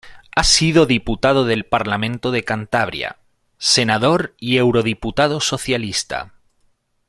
Ha 0.35 0.43
sido 0.43 0.87
diputado 0.87 1.45
del 1.45 1.63
Parlamento 1.63 2.31
de 2.31 2.43
Cantabria, 2.43 3.17
senador 3.59 4.33
y 4.39 4.57
eurodiputado 4.57 5.39
socialista. 5.41 6.33